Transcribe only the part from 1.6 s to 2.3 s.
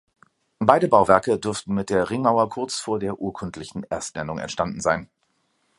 mit der